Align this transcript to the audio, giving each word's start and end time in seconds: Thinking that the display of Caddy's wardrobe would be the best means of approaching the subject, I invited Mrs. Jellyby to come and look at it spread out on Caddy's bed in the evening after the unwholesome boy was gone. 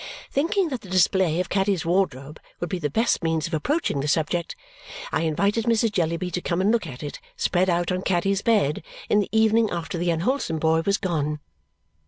Thinking 0.31 0.69
that 0.69 0.81
the 0.81 0.89
display 0.89 1.39
of 1.39 1.49
Caddy's 1.49 1.85
wardrobe 1.85 2.39
would 2.59 2.71
be 2.71 2.79
the 2.79 2.89
best 2.89 3.23
means 3.23 3.45
of 3.45 3.53
approaching 3.53 3.99
the 3.99 4.07
subject, 4.07 4.55
I 5.11 5.21
invited 5.21 5.65
Mrs. 5.65 5.91
Jellyby 5.91 6.31
to 6.31 6.41
come 6.41 6.59
and 6.59 6.71
look 6.71 6.87
at 6.87 7.03
it 7.03 7.19
spread 7.37 7.69
out 7.69 7.91
on 7.91 8.01
Caddy's 8.01 8.41
bed 8.41 8.81
in 9.09 9.19
the 9.19 9.29
evening 9.31 9.69
after 9.69 9.99
the 9.99 10.09
unwholesome 10.09 10.57
boy 10.57 10.81
was 10.87 10.97
gone. 10.97 11.39